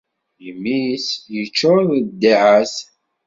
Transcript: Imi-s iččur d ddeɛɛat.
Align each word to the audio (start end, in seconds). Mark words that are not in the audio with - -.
Imi-s 0.49 1.07
iččur 1.41 1.77
d 2.05 2.07
ddeɛɛat. 2.09 2.75